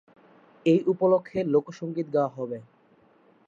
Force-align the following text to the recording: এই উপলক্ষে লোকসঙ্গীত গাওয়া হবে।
এই 0.65 0.79
উপলক্ষে 0.87 1.39
লোকসঙ্গীত 1.45 2.07
গাওয়া 2.13 2.31
হবে। 2.37 2.57